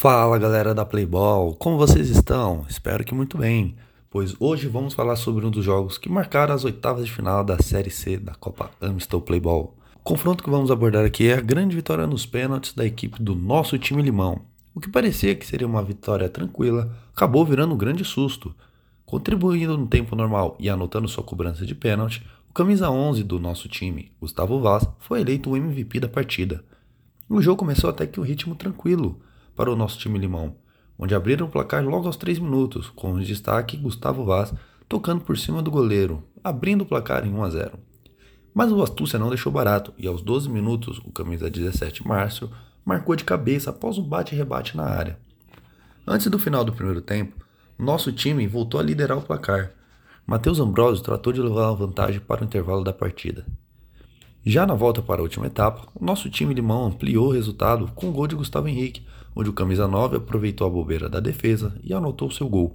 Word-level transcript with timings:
Fala 0.00 0.38
galera 0.38 0.72
da 0.72 0.84
Playball, 0.84 1.56
como 1.56 1.76
vocês 1.76 2.08
estão? 2.08 2.64
Espero 2.68 3.02
que 3.02 3.12
muito 3.12 3.36
bem, 3.36 3.74
pois 4.08 4.32
hoje 4.38 4.68
vamos 4.68 4.94
falar 4.94 5.16
sobre 5.16 5.44
um 5.44 5.50
dos 5.50 5.64
jogos 5.64 5.98
que 5.98 6.08
marcaram 6.08 6.54
as 6.54 6.64
oitavas 6.64 7.04
de 7.04 7.10
final 7.10 7.42
da 7.42 7.60
Série 7.60 7.90
C 7.90 8.16
da 8.16 8.32
Copa 8.32 8.70
Amstel 8.80 9.20
Playball. 9.20 9.76
O 9.96 9.98
confronto 10.04 10.44
que 10.44 10.50
vamos 10.50 10.70
abordar 10.70 11.04
aqui 11.04 11.26
é 11.26 11.34
a 11.34 11.40
grande 11.40 11.74
vitória 11.74 12.06
nos 12.06 12.24
pênaltis 12.24 12.72
da 12.74 12.86
equipe 12.86 13.20
do 13.20 13.34
nosso 13.34 13.76
time 13.76 14.00
Limão. 14.00 14.42
O 14.72 14.78
que 14.78 14.88
parecia 14.88 15.34
que 15.34 15.44
seria 15.44 15.66
uma 15.66 15.82
vitória 15.82 16.28
tranquila 16.28 16.96
acabou 17.12 17.44
virando 17.44 17.74
um 17.74 17.78
grande 17.78 18.04
susto. 18.04 18.54
Contribuindo 19.04 19.76
no 19.76 19.88
tempo 19.88 20.14
normal 20.14 20.56
e 20.60 20.70
anotando 20.70 21.08
sua 21.08 21.24
cobrança 21.24 21.66
de 21.66 21.74
pênalti, 21.74 22.24
o 22.48 22.52
camisa 22.52 22.88
11 22.88 23.24
do 23.24 23.40
nosso 23.40 23.68
time, 23.68 24.12
Gustavo 24.20 24.60
Vaz, 24.60 24.88
foi 25.00 25.22
eleito 25.22 25.50
o 25.50 25.56
MVP 25.56 25.98
da 25.98 26.08
partida. 26.08 26.64
O 27.28 27.42
jogo 27.42 27.58
começou 27.58 27.90
até 27.90 28.06
que 28.06 28.20
o 28.20 28.22
ritmo 28.22 28.54
tranquilo 28.54 29.20
para 29.58 29.72
o 29.72 29.74
nosso 29.74 29.98
time 29.98 30.16
limão, 30.16 30.54
onde 30.96 31.16
abriram 31.16 31.46
o 31.46 31.50
placar 31.50 31.84
logo 31.84 32.06
aos 32.06 32.16
3 32.16 32.38
minutos, 32.38 32.88
com 32.90 33.12
o 33.12 33.20
destaque 33.20 33.76
Gustavo 33.76 34.24
Vaz 34.24 34.54
tocando 34.88 35.20
por 35.20 35.36
cima 35.36 35.60
do 35.60 35.68
goleiro, 35.68 36.22
abrindo 36.44 36.82
o 36.82 36.86
placar 36.86 37.26
em 37.26 37.34
1 37.34 37.42
a 37.42 37.50
0. 37.50 37.78
Mas 38.54 38.70
o 38.70 38.80
Astúcia 38.80 39.18
não 39.18 39.30
deixou 39.30 39.50
barato 39.50 39.92
e 39.98 40.06
aos 40.06 40.22
12 40.22 40.48
minutos 40.48 40.98
o 40.98 41.10
camisa 41.10 41.50
17 41.50 42.06
Márcio 42.06 42.48
marcou 42.84 43.16
de 43.16 43.24
cabeça 43.24 43.70
após 43.70 43.98
um 43.98 44.02
bate-rebate 44.04 44.76
na 44.76 44.84
área. 44.84 45.18
Antes 46.06 46.28
do 46.28 46.38
final 46.38 46.64
do 46.64 46.72
primeiro 46.72 47.02
tempo, 47.02 47.44
nosso 47.76 48.12
time 48.12 48.46
voltou 48.46 48.78
a 48.78 48.82
liderar 48.82 49.18
o 49.18 49.22
placar. 49.22 49.72
Matheus 50.24 50.60
Ambrosio 50.60 51.02
tratou 51.02 51.32
de 51.32 51.42
levar 51.42 51.70
a 51.70 51.74
vantagem 51.74 52.20
para 52.20 52.42
o 52.42 52.44
intervalo 52.44 52.84
da 52.84 52.92
partida. 52.92 53.44
Já 54.50 54.66
na 54.66 54.72
volta 54.72 55.02
para 55.02 55.20
a 55.20 55.22
última 55.22 55.46
etapa, 55.46 55.86
o 55.94 56.02
nosso 56.02 56.30
time 56.30 56.54
limão 56.54 56.86
ampliou 56.86 57.28
o 57.28 57.32
resultado 57.32 57.92
com 57.94 58.08
o 58.08 58.12
gol 58.12 58.26
de 58.26 58.34
Gustavo 58.34 58.66
Henrique, 58.66 59.02
onde 59.36 59.50
o 59.50 59.52
camisa 59.52 59.86
9 59.86 60.16
aproveitou 60.16 60.66
a 60.66 60.70
bobeira 60.70 61.06
da 61.06 61.20
defesa 61.20 61.78
e 61.84 61.92
anotou 61.92 62.30
seu 62.30 62.48
gol. 62.48 62.74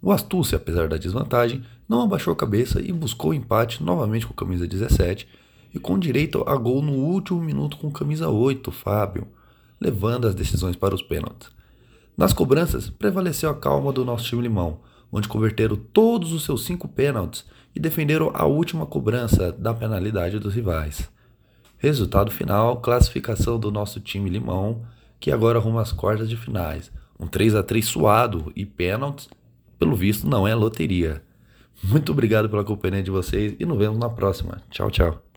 O 0.00 0.10
Astúcia, 0.10 0.56
apesar 0.56 0.88
da 0.88 0.96
desvantagem, 0.96 1.62
não 1.86 2.00
abaixou 2.00 2.32
a 2.32 2.36
cabeça 2.36 2.80
e 2.80 2.90
buscou 2.92 3.32
o 3.32 3.34
empate 3.34 3.84
novamente 3.84 4.26
com 4.26 4.32
o 4.32 4.36
camisa 4.36 4.66
17 4.66 5.28
e 5.74 5.78
com 5.78 5.98
direito 5.98 6.42
a 6.48 6.56
gol 6.56 6.80
no 6.80 6.94
último 6.94 7.42
minuto 7.42 7.76
com 7.76 7.88
o 7.88 7.92
camisa 7.92 8.30
8, 8.30 8.72
Fábio, 8.72 9.28
levando 9.78 10.26
as 10.26 10.34
decisões 10.34 10.76
para 10.76 10.94
os 10.94 11.02
pênaltis. 11.02 11.50
Nas 12.16 12.32
cobranças, 12.32 12.88
prevaleceu 12.88 13.50
a 13.50 13.54
calma 13.54 13.92
do 13.92 14.02
nosso 14.02 14.24
time 14.24 14.40
limão, 14.40 14.78
onde 15.12 15.28
converteram 15.28 15.76
todos 15.76 16.32
os 16.32 16.44
seus 16.44 16.64
cinco 16.64 16.88
pênaltis 16.88 17.44
e 17.74 17.80
defenderam 17.80 18.30
a 18.34 18.46
última 18.46 18.86
cobrança 18.86 19.52
da 19.52 19.72
penalidade 19.72 20.38
dos 20.38 20.54
rivais. 20.54 21.10
Resultado 21.78 22.30
final: 22.30 22.80
classificação 22.80 23.58
do 23.58 23.70
nosso 23.70 24.00
time 24.00 24.28
limão 24.28 24.82
que 25.18 25.30
agora 25.30 25.58
arruma 25.58 25.82
as 25.82 25.92
quartas 25.92 26.28
de 26.28 26.36
finais. 26.36 26.90
Um 27.18 27.26
3 27.26 27.54
a 27.54 27.62
3 27.62 27.84
suado 27.84 28.50
e 28.56 28.64
pênaltis, 28.64 29.28
pelo 29.78 29.94
visto, 29.94 30.26
não 30.26 30.48
é 30.48 30.54
loteria. 30.54 31.22
Muito 31.82 32.12
obrigado 32.12 32.48
pela 32.48 32.64
companhia 32.64 33.02
de 33.02 33.10
vocês 33.10 33.54
e 33.58 33.66
nos 33.66 33.78
vemos 33.78 33.98
na 33.98 34.08
próxima. 34.08 34.62
Tchau, 34.70 34.90
tchau. 34.90 35.29